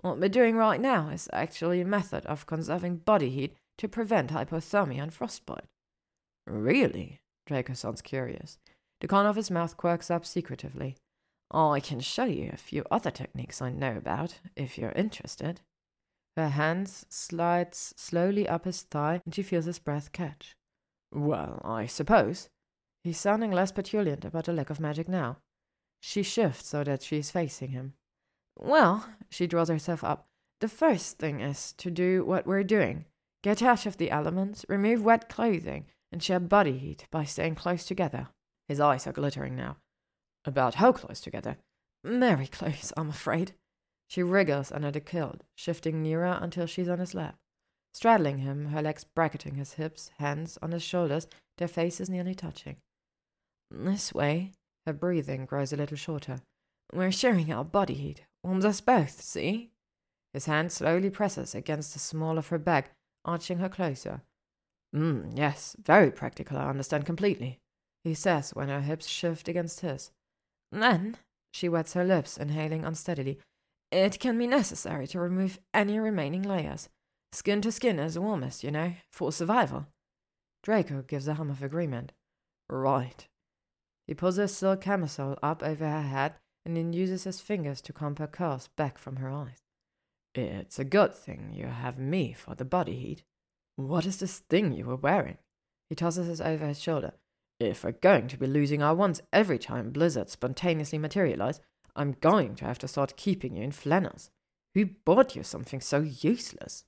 [0.00, 4.30] What we're doing right now is actually a method of conserving body heat to prevent
[4.30, 5.64] hypothermia and frostbite.
[6.46, 7.20] Really?
[7.46, 8.58] Draco sounds curious.
[9.00, 10.96] The corner of his mouth quirks up secretively.
[11.50, 15.60] I can show you a few other techniques I know about, if you're interested.
[16.36, 20.56] Her hand slides slowly up his thigh, and she feels his breath catch.
[21.12, 22.48] Well, I suppose.
[23.04, 25.38] He's sounding less petulant about the lack of magic now.
[26.00, 27.94] She shifts so that she is facing him.
[28.58, 30.26] Well, she draws herself up.
[30.60, 33.04] The first thing is to do what we're doing
[33.44, 37.84] get out of the elements, remove wet clothing, and share body heat by staying close
[37.84, 38.28] together.
[38.68, 39.76] His eyes are glittering now.
[40.46, 41.58] About how close together?
[42.02, 43.52] Very close, I'm afraid.
[44.08, 47.36] She wriggles under the kilt, shifting nearer until she's on his lap.
[47.92, 51.26] Straddling him, her legs bracketing his hips, hands on his shoulders,
[51.58, 52.76] their faces nearly touching.
[53.70, 54.52] This way,
[54.86, 56.40] her breathing grows a little shorter.
[56.94, 58.22] We're sharing our body heat.
[58.42, 59.70] Warms us both, see?
[60.32, 62.92] His hand slowly presses against the small of her back,
[63.24, 64.22] arching her closer.
[64.94, 67.60] Mm, yes, very practical, I understand completely.
[68.04, 70.10] he says when her hips shift against his.
[70.70, 71.16] Then,
[71.52, 73.38] she wets her lips, inhaling unsteadily,
[73.94, 76.88] it can be necessary to remove any remaining layers.
[77.32, 79.86] Skin to skin is warmest, you know, for survival.
[80.64, 82.12] Draco gives a hum of agreement.
[82.68, 83.28] Right.
[84.06, 86.34] He pulls her silk camisole up over her head
[86.66, 89.63] and then uses his fingers to comb her curls back from her eyes.
[90.34, 93.22] It's a good thing you have me for the body heat.
[93.76, 95.38] What is this thing you were wearing?
[95.88, 97.12] He tosses it over his shoulder.
[97.60, 101.60] If we're going to be losing our wands every time blizzards spontaneously materialize,
[101.94, 104.30] I'm going to have to start keeping you in flannels.
[104.74, 106.84] Who bought you something so useless?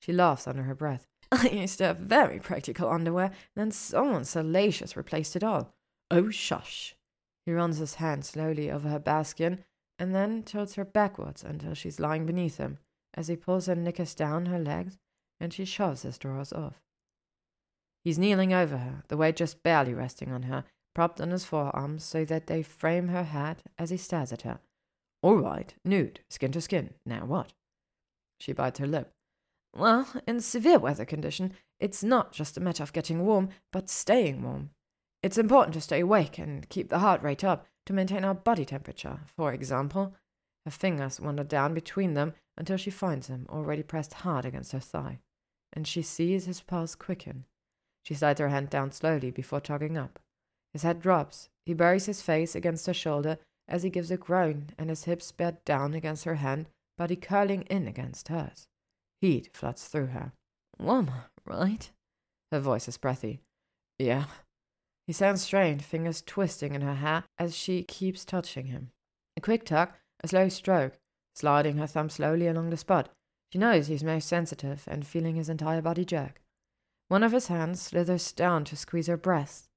[0.00, 1.06] She laughs under her breath.
[1.32, 5.74] I used to have very practical underwear, then someone salacious replaced it all.
[6.12, 6.94] Oh, shush.
[7.44, 9.64] He runs his hand slowly over her baskin
[9.98, 12.78] and then tilts her backwards until she's lying beneath him
[13.14, 14.98] as he pulls her knickers down her legs
[15.40, 16.82] and she shoves his drawers off.
[18.04, 22.04] He's kneeling over her, the weight just barely resting on her, propped on his forearms
[22.04, 24.60] so that they frame her head as he stares at her.
[25.22, 26.94] All right, nude, skin to skin.
[27.04, 27.52] Now what?
[28.40, 29.12] She bites her lip.
[29.76, 34.42] Well, in severe weather condition, it's not just a matter of getting warm, but staying
[34.42, 34.70] warm.
[35.22, 38.66] It's important to stay awake and keep the heart rate up to maintain our body
[38.66, 40.14] temperature, for example.
[40.66, 44.78] Her fingers wander down between them until she finds him already pressed hard against her
[44.78, 45.20] thigh,
[45.72, 47.46] and she sees his pulse quicken.
[48.04, 50.18] She slides her hand down slowly before tugging up.
[50.74, 51.48] His head drops.
[51.64, 55.32] He buries his face against her shoulder as he gives a groan, and his hips
[55.32, 58.68] bear down against her hand, body curling in against hers.
[59.22, 60.32] Heat floods through her.
[60.78, 61.10] Warm,
[61.46, 61.90] right?
[62.52, 63.40] Her voice is breathy.
[63.98, 64.26] Yeah,
[65.08, 68.90] he sounds strained, fingers twisting in her hair as she keeps touching him.
[69.38, 69.88] A quick tug,
[70.22, 70.98] a slow stroke,
[71.34, 73.08] sliding her thumb slowly along the spot.
[73.50, 76.42] She knows he's most sensitive and feeling his entire body jerk.
[77.08, 79.70] One of his hands slithers down to squeeze her breast,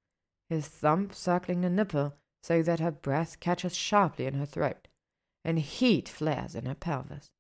[0.50, 2.14] his thumb circling the nipple
[2.44, 4.90] so that her breath catches sharply in her throat,
[5.46, 7.32] and heat flares in her pelvis.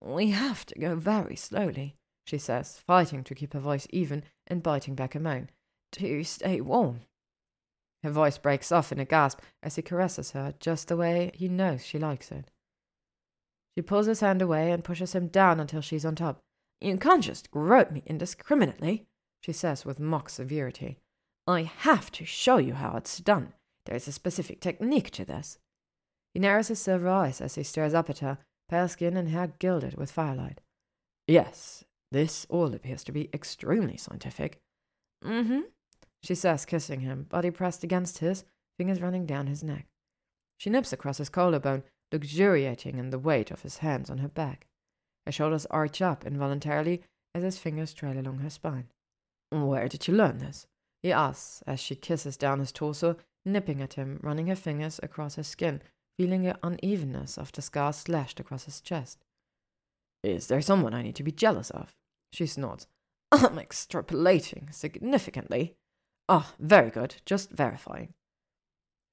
[0.00, 1.94] We have to go very slowly,
[2.26, 5.50] she says, fighting to keep her voice even and biting back a moan
[5.92, 7.00] to stay warm.
[8.02, 11.48] Her voice breaks off in a gasp as he caresses her just the way he
[11.48, 12.50] knows she likes it.
[13.76, 16.40] She pulls his hand away and pushes him down until she's on top.
[16.80, 19.06] You can't just grope me indiscriminately,
[19.40, 20.98] she says with mock severity.
[21.46, 23.52] I have to show you how it's done.
[23.86, 25.58] There is a specific technique to this.
[26.34, 29.52] He narrows his silver eyes as he stares up at her, pale skin and hair
[29.58, 30.60] gilded with firelight.
[31.26, 34.60] Yes, this all appears to be extremely scientific.
[35.24, 35.60] Mm hmm,
[36.22, 38.44] she says, kissing him, body pressed against his,
[38.76, 39.86] fingers running down his neck.
[40.58, 44.66] She nips across his collarbone, luxuriating in the weight of his hands on her back.
[45.26, 47.02] Her shoulders arch up involuntarily
[47.34, 48.88] as his fingers trail along her spine.
[49.50, 50.66] Where did you learn this?
[51.02, 55.36] he asks as she kisses down his torso, nipping at him, running her fingers across
[55.36, 55.80] his skin,
[56.18, 59.24] feeling the unevenness of the scars slashed across his chest.
[60.24, 61.94] Is there someone I need to be jealous of?
[62.32, 62.88] She snorts.
[63.30, 65.76] I'm extrapolating significantly.
[66.28, 68.12] Ah, very good, just verifying.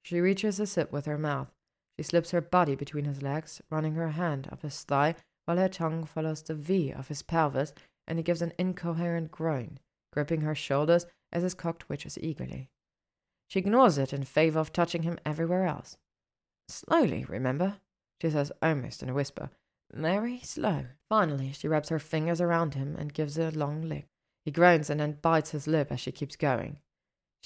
[0.02, 1.48] She reaches his hip with her mouth.
[1.96, 5.14] She slips her body between his legs, running her hand up his thigh
[5.46, 7.72] while her tongue follows the V of his pelvis,
[8.06, 9.78] and he gives an incoherent groan,
[10.12, 12.68] gripping her shoulders as his cock twitches eagerly.
[13.48, 15.96] She ignores it in favor of touching him everywhere else.
[16.68, 17.76] Slowly, remember?
[18.20, 19.50] She says almost in a whisper.
[19.92, 20.86] Very slow.
[21.08, 24.08] Finally, she wraps her fingers around him and gives a long lick.
[24.44, 26.78] He groans and then bites his lip as she keeps going.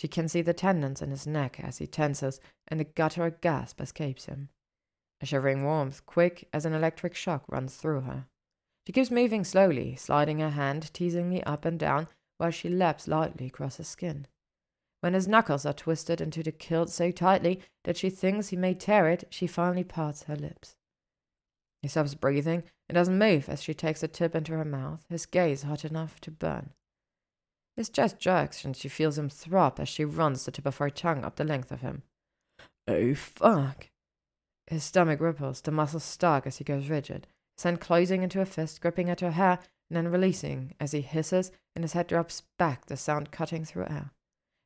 [0.01, 3.83] She can see the tendons in his neck as he tenses, and a guttural gasp
[3.83, 4.49] escapes him.
[5.21, 8.25] A shivering warmth, quick as an electric shock, runs through her.
[8.87, 12.09] She keeps moving slowly, sliding her hand teasingly up and down
[12.39, 14.27] while she laps lightly across his skin.
[15.01, 18.73] When his knuckles are twisted into the kilt so tightly that she thinks he may
[18.73, 20.77] tear it, she finally parts her lips.
[21.83, 25.27] He stops breathing and doesn't move as she takes a tip into her mouth, his
[25.27, 26.71] gaze hot enough to burn.
[27.77, 30.91] His chest jerks and she feels him throb as she runs the tip of her
[30.91, 32.03] tongue up the length of him.
[32.87, 33.89] Oh, fuck.
[34.67, 38.47] His stomach ripples, the muscles start as he goes rigid, his hand closing into a
[38.47, 42.43] fist, gripping at her hair, and then releasing as he hisses and his head drops
[42.59, 44.11] back, the sound cutting through air.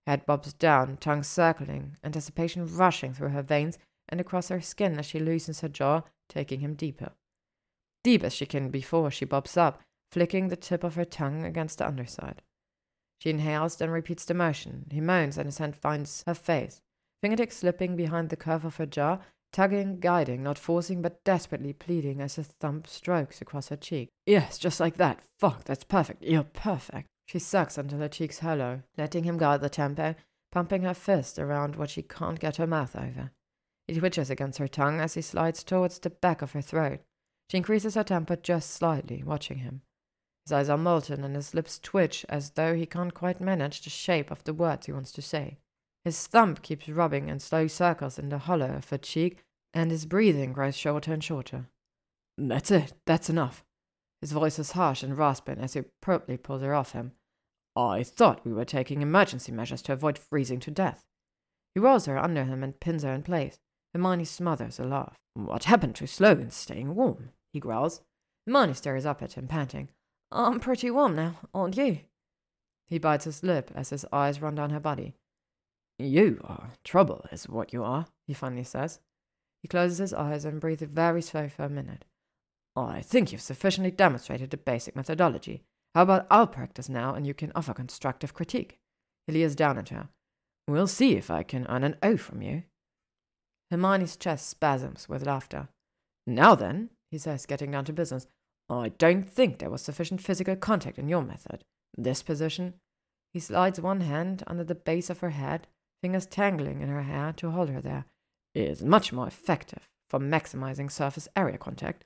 [0.06, 5.06] Head bobs down, tongue circling, anticipation rushing through her veins and across her skin as
[5.06, 7.12] she loosens her jaw, taking him deeper.
[8.02, 9.80] Deep as she can before she bobs up,
[10.12, 12.42] flicking the tip of her tongue against the underside.
[13.24, 14.84] She inhales, then repeats the motion.
[14.90, 16.82] He moans, and his hand finds her face,
[17.22, 22.20] fingertips slipping behind the curve of her jaw, tugging, guiding, not forcing, but desperately pleading
[22.20, 24.10] as his thumb strokes across her cheek.
[24.26, 25.22] Yes, just like that.
[25.38, 26.22] Fuck, that's perfect.
[26.22, 27.08] You're perfect.
[27.26, 30.16] She sucks until her cheeks hollow, letting him guide the tempo,
[30.52, 33.30] pumping her fist around what she can't get her mouth over.
[33.88, 37.00] He twitches against her tongue as he slides towards the back of her throat.
[37.50, 39.80] She increases her tempo just slightly, watching him.
[40.44, 43.90] His eyes are molten and his lips twitch as though he can't quite manage the
[43.90, 45.58] shape of the words he wants to say.
[46.04, 50.04] His thumb keeps rubbing in slow circles in the hollow of her cheek, and his
[50.04, 51.68] breathing grows shorter and shorter.
[52.36, 53.64] That's it, that's enough.
[54.20, 57.12] His voice is harsh and rasping as he promptly pulls her off him.
[57.74, 61.06] I thought we were taking emergency measures to avoid freezing to death.
[61.74, 63.58] He rolls her under him and pins her in place.
[63.92, 65.16] Hermione smothers a laugh.
[65.34, 67.30] What happened to Slogan staying warm?
[67.52, 68.02] he growls.
[68.46, 69.88] Hermione stares up at him, panting.
[70.34, 72.00] I'm pretty warm now, aren't you?
[72.88, 75.14] He bites his lip as his eyes run down her body.
[75.96, 78.98] You are trouble, is what you are, he finally says.
[79.62, 82.04] He closes his eyes and breathes very slow for a minute.
[82.74, 85.62] I think you've sufficiently demonstrated the basic methodology.
[85.94, 88.78] How about I'll practice now and you can offer constructive critique?
[89.28, 90.08] He leers down at her.
[90.66, 92.64] We'll see if I can earn an O from you.
[93.70, 95.68] Hermione's chest spasms with laughter.
[96.26, 98.26] Now then, he says, getting down to business,
[98.68, 101.64] I don't think there was sufficient physical contact in your method.
[101.96, 102.74] This position.
[103.32, 105.66] He slides one hand under the base of her head,
[106.00, 108.04] fingers tangling in her hair to hold her there,
[108.54, 112.04] is much more effective for maximizing surface area contact.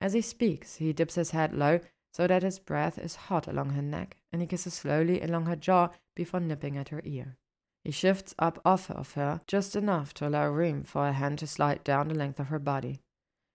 [0.00, 1.80] As he speaks, he dips his head low
[2.12, 5.56] so that his breath is hot along her neck, and he kisses slowly along her
[5.56, 7.36] jaw before nipping at her ear.
[7.84, 11.46] He shifts up off of her just enough to allow room for a hand to
[11.46, 13.00] slide down the length of her body.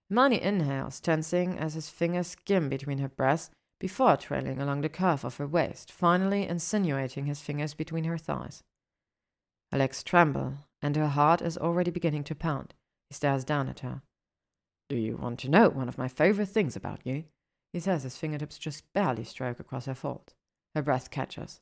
[0.09, 5.25] Hermione inhales, tensing as his fingers skim between her breasts before trailing along the curve
[5.25, 8.63] of her waist, finally insinuating his fingers between her thighs.
[9.71, 12.73] Her legs tremble, and her heart is already beginning to pound.
[13.09, 14.01] He stares down at her.
[14.89, 17.25] Do you want to know one of my favorite things about you?
[17.73, 20.33] He says his fingertips just barely stroke across her folds.
[20.73, 21.59] Her breath catches.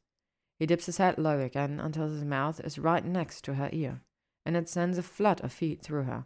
[0.59, 4.01] He dips his head low again until his mouth is right next to her ear,
[4.45, 6.25] and it sends a flood of heat through her.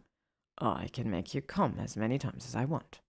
[0.61, 2.99] I can make you come as many times as I want.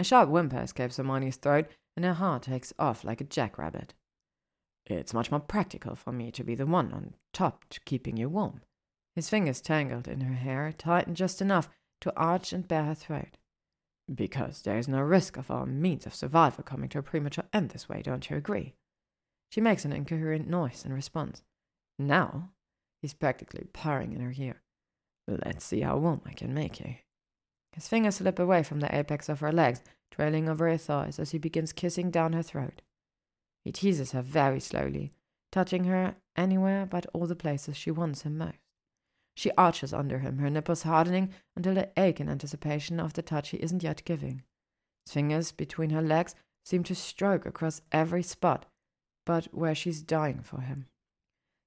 [0.00, 1.66] A sharp whimper escapes Hermione's throat,
[1.96, 3.94] and her heart takes off like a jackrabbit.
[4.86, 8.28] It's much more practical for me to be the one on top to keeping you
[8.28, 8.62] warm.
[9.14, 11.68] His fingers tangled in her hair, tightened just enough
[12.00, 13.36] to arch and bare her throat.
[14.12, 17.70] Because there is no risk of our means of survival coming to a premature end
[17.70, 18.74] this way, don't you agree?
[19.50, 21.42] She makes an incoherent noise in response.
[21.98, 22.50] Now,
[23.02, 24.62] he's practically purring in her ear.
[25.28, 26.94] Let's see how warm I can make you.
[27.72, 31.32] His fingers slip away from the apex of her legs, trailing over her thighs as
[31.32, 32.80] he begins kissing down her throat.
[33.62, 35.12] He teases her very slowly,
[35.52, 38.56] touching her anywhere but all the places she wants him most.
[39.36, 43.50] She arches under him, her nipples hardening until they ache in anticipation of the touch
[43.50, 44.42] he isn't yet giving.
[45.04, 48.66] His fingers between her legs seem to stroke across every spot,
[49.24, 50.86] but where she's dying for him.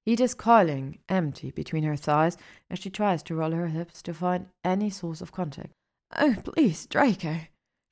[0.04, 2.36] Heat is coiling empty between her thighs
[2.68, 5.70] as she tries to roll her hips to find any source of contact.
[6.18, 7.36] Oh, please, Draco,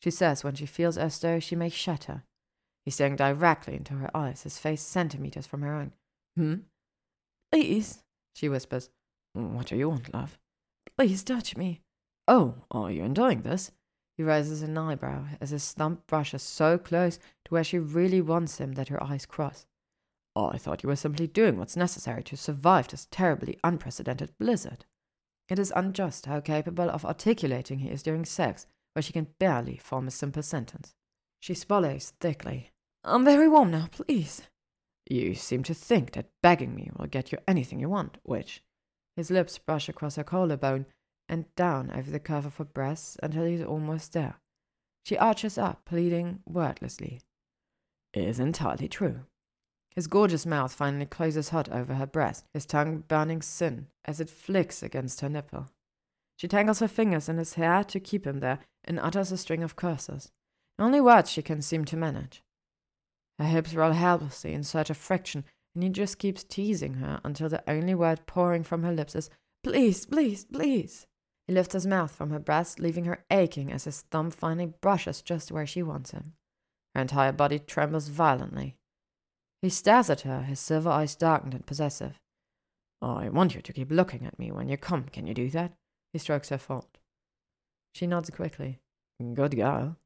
[0.02, 2.24] she says when she feels as though she may shatter.
[2.84, 5.92] He's staring directly into her eyes, his face centimeters from her own.
[6.36, 6.54] Hmm?
[7.52, 8.02] Please,
[8.34, 8.90] she whispers.
[9.32, 10.38] What do you want, love?
[10.98, 11.80] Please touch me.
[12.26, 13.70] Oh, are you enjoying this?
[14.16, 18.58] He raises an eyebrow as his thumb brushes so close to where she really wants
[18.58, 19.66] him that her eyes cross.
[20.36, 24.84] Oh, I thought you were simply doing what's necessary to survive this terribly unprecedented blizzard.
[25.48, 29.76] It is unjust how capable of articulating he is during sex, where she can barely
[29.76, 30.94] form a simple sentence.
[31.40, 32.70] She swallows thickly.
[33.02, 34.42] I'm very warm now, please.
[35.08, 38.62] You seem to think that begging me will get you anything you want, which
[39.16, 40.86] his lips brush across her collarbone
[41.28, 44.36] and down over the curve of her breasts until he's almost there.
[45.04, 47.20] She arches up, pleading wordlessly.
[48.12, 49.20] It is entirely true.
[49.94, 54.30] His gorgeous mouth finally closes hot over her breast, his tongue burning sin as it
[54.30, 55.68] flicks against her nipple.
[56.36, 59.62] She tangles her fingers in his hair to keep him there and utters a string
[59.62, 60.30] of curses,
[60.78, 62.42] the only words she can seem to manage.
[63.38, 65.44] Her hips roll helplessly in search of friction
[65.74, 69.30] and he just keeps teasing her until the only word pouring from her lips is,
[69.62, 71.06] Please, please, please.
[71.46, 75.20] He lifts his mouth from her breast, leaving her aching as his thumb finally brushes
[75.20, 76.32] just where she wants him.
[76.94, 78.76] Her entire body trembles violently.
[79.62, 82.18] He stares at her, his silver eyes darkened and possessive.
[83.02, 85.04] I want you to keep looking at me when you come.
[85.04, 85.72] Can you do that?
[86.12, 86.98] He strokes her fold.
[87.94, 88.80] She nods quickly.
[89.34, 89.96] Good girl.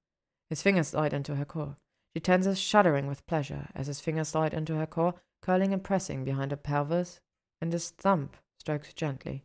[0.50, 1.76] His fingers slide into her core.
[2.14, 6.24] She tenses, shuddering with pleasure, as his fingers slide into her core, curling and pressing
[6.24, 7.20] behind her pelvis,
[7.60, 9.44] and his thumb strokes gently.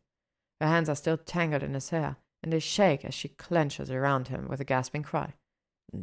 [0.61, 4.27] Her hands are still tangled in his hair, and they shake as she clenches around
[4.27, 5.33] him with a gasping cry.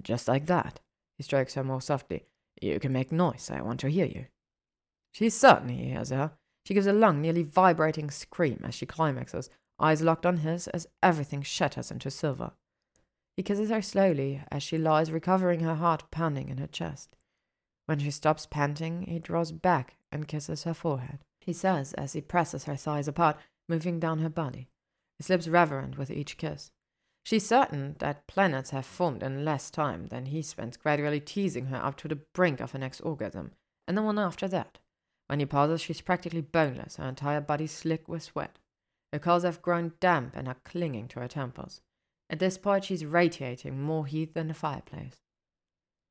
[0.03, 0.81] Just like that.
[1.17, 2.27] He strokes her more softly.
[2.61, 3.51] You can make noise.
[3.53, 4.27] I want to hear you.
[5.13, 6.33] She certainly hears her.
[6.67, 9.49] She gives a long, nearly vibrating scream as she climaxes,
[9.79, 12.53] eyes locked on his as everything shatters into silver.
[13.37, 17.17] He kisses her slowly as she lies recovering her heart pounding in her chest.
[17.85, 21.21] When she stops panting, he draws back and kisses her forehead.
[21.41, 23.37] He says as he presses her thighs apart,
[23.69, 24.69] moving down her body.
[25.19, 26.71] His lips reverent with each kiss.
[27.27, 31.77] She's certain that planets have formed in less time than he spends gradually teasing her
[31.77, 33.51] up to the brink of her next orgasm,
[33.89, 34.79] and the one after that.
[35.27, 38.61] When he pauses, she's practically boneless, her entire body slick with sweat.
[39.13, 41.81] Her curls have grown damp and are clinging to her temples.
[42.31, 45.17] At this point, she's radiating more heat than the fireplace.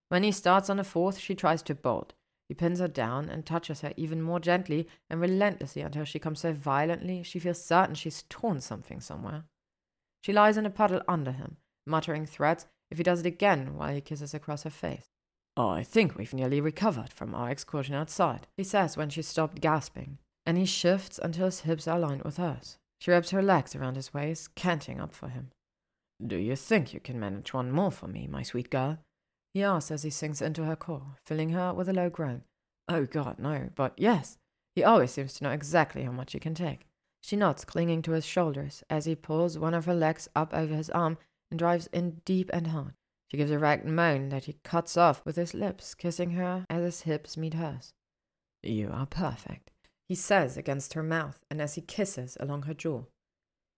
[0.10, 2.12] When he starts on the fourth, she tries to bolt.
[2.50, 6.42] He pins her down and touches her even more gently and relentlessly until she comes
[6.42, 9.46] so violently she feels certain she's torn something somewhere.
[10.26, 13.94] She lies in a puddle under him, muttering threats if he does it again while
[13.94, 15.06] he kisses across her face.
[15.56, 19.62] Oh, I think we've nearly recovered from our excursion outside, he says when she stopped
[19.62, 22.80] gasping, and he shifts until his hips are aligned with hers.
[23.00, 25.52] She wraps her legs around his waist, canting up for him.
[26.26, 28.98] Do you think you can manage one more for me, my sweet girl?
[29.54, 32.42] He asks as he sinks into her core, filling her with a low groan.
[32.90, 34.40] Oh, God, no, but yes.
[34.74, 36.88] He always seems to know exactly how much he can take.
[37.26, 40.76] She nods, clinging to his shoulders, as he pulls one of her legs up over
[40.76, 41.18] his arm
[41.50, 42.94] and drives in deep and hard.
[43.32, 46.84] She gives a ragged moan that he cuts off with his lips, kissing her as
[46.84, 47.96] his hips meet hers.
[48.62, 49.72] You are perfect,
[50.08, 53.06] he says against her mouth, and as he kisses along her jaw.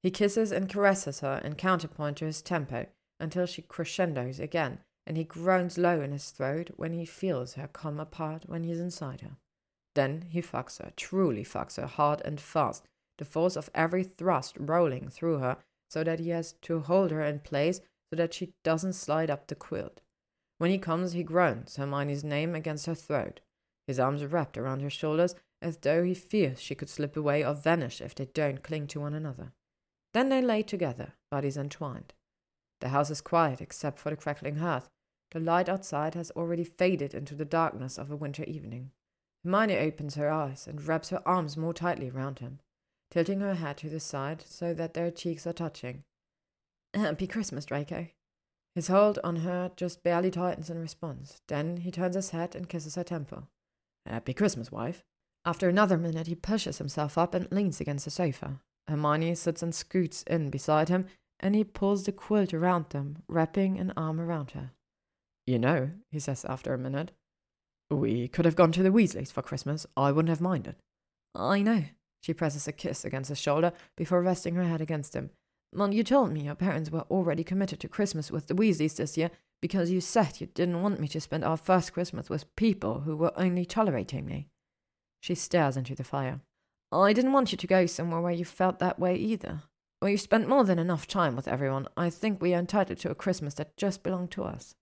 [0.04, 2.88] He kisses and caresses her in counterpoint to his tempo
[3.18, 7.70] until she crescendos again and he groans low in his throat when he feels her
[7.70, 9.38] come apart when he's inside her.
[9.96, 14.56] Then he fucks her, truly fucks her hard and fast, the force of every thrust
[14.60, 15.58] rolling through her
[15.90, 19.48] so that he has to hold her in place so that she doesn't slide up
[19.48, 20.02] the quilt.
[20.58, 23.42] When he comes, he groans Hermione's name against her throat,
[23.86, 27.54] his arms wrapped around her shoulders as though he fears she could slip away or
[27.54, 29.54] vanish if they don't cling to one another.
[30.14, 32.14] Then they lay together, bodies entwined.
[32.82, 34.90] The house is quiet except for the crackling hearth,
[35.32, 38.92] the light outside has already faded into the darkness of a winter evening.
[39.44, 42.60] Hermione opens her eyes and wraps her arms more tightly round him,
[43.12, 46.04] tilting her head to the side so that their cheeks are touching.
[46.94, 48.08] Happy Christmas, Draco.
[48.76, 51.42] His hold on her just barely tightens in response.
[51.48, 53.48] Then he turns his head and kisses her temple.
[54.06, 55.04] Happy Christmas, wife.
[55.46, 58.60] After another minute, he pushes himself up and leans against the sofa.
[58.88, 61.08] Hermione sits and scoots in beside him,
[61.40, 64.72] and he pulls the quilt around them, wrapping an arm around her.
[65.46, 67.12] You know, he says after a minute,
[67.90, 69.86] we could have gone to the Weasleys for Christmas.
[69.96, 70.76] I wouldn't have minded.
[71.34, 71.86] I know.
[72.28, 75.30] She presses a kiss against his shoulder before resting her head against him.
[75.74, 79.16] Well, you told me your parents were already committed to Christmas with the Weasleys this
[79.16, 83.00] year because you said you didn't want me to spend our first Christmas with people
[83.00, 84.50] who were only tolerating me.
[85.22, 86.42] She stares into the fire.
[86.92, 89.62] I didn't want you to go somewhere where you felt that way either.
[90.02, 91.88] Well, you spent more than enough time with everyone.
[91.96, 94.76] I think we are entitled to a Christmas that just belonged to us.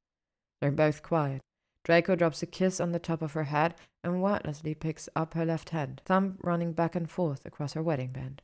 [0.61, 1.43] They're both quiet.
[1.85, 5.45] Draco drops a kiss on the top of her head and wordlessly picks up her
[5.45, 8.41] left hand, thumb running back and forth across her wedding band.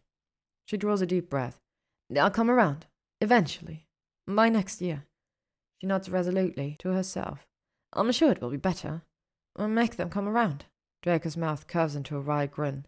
[0.68, 1.60] She draws a deep breath.
[2.16, 2.86] I'll come around.
[3.20, 3.88] Eventually.
[4.28, 5.06] By next year.
[5.80, 7.48] She nods resolutely to herself.
[7.94, 9.02] I'm sure it will be better.
[9.58, 10.66] We'll make them come around.
[11.02, 12.86] Draco's mouth curves into a wry grin.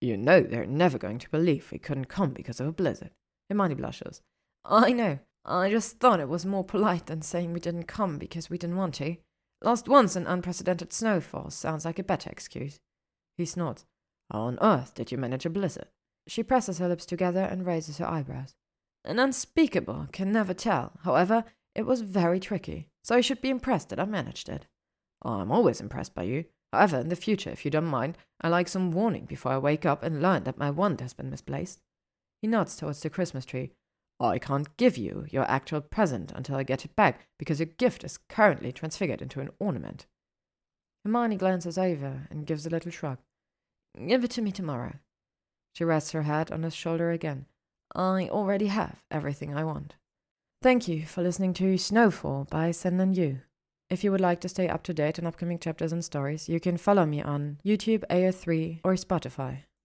[0.00, 3.10] You know they're never going to believe we couldn't come because of a blizzard.
[3.48, 4.22] Hermione blushes.
[4.64, 5.18] I know.
[5.44, 8.76] I just thought it was more polite than saying we didn't come because we didn't
[8.76, 9.16] want to.
[9.62, 12.80] Last once an unprecedented snowfall sounds like a better excuse.
[13.36, 13.84] He snorts.
[14.30, 15.88] How on earth did you manage a blizzard?
[16.26, 18.54] She presses her lips together and raises her eyebrows.
[19.04, 20.92] An unspeakable can never tell.
[21.04, 21.44] However,
[21.74, 24.66] it was very tricky, so you should be impressed that I managed it.
[25.22, 26.44] I'm always impressed by you.
[26.72, 29.84] However, in the future, if you don't mind, I like some warning before I wake
[29.84, 31.80] up and learn that my wand has been misplaced.
[32.40, 33.72] He nods towards the Christmas tree,
[34.28, 38.04] I can't give you your actual present until I get it back because your gift
[38.04, 40.06] is currently transfigured into an ornament.
[41.04, 43.18] Hermione glances over and gives a little shrug.
[44.06, 44.96] Give it to me tomorrow.
[45.74, 47.46] She rests her head on his shoulder again.
[47.94, 49.96] I already have everything I want.
[50.62, 53.40] Thank you for listening to Snowfall by SenLinYu.
[53.88, 56.60] If you would like to stay up to date on upcoming chapters and stories, you
[56.60, 59.62] can follow me on YouTube, AO3, or Spotify.